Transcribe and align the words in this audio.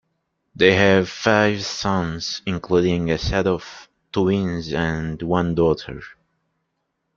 They 0.55 0.73
have 0.73 1.07
five 1.09 1.63
sons, 1.63 2.41
including 2.47 3.11
a 3.11 3.19
set 3.19 3.45
of 3.45 3.87
twins, 4.11 4.73
and 4.73 5.21
one 5.21 5.53
daughter. 5.53 6.01